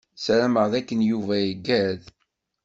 [0.23, 2.01] Sarameɣ d akken Yuba iggad.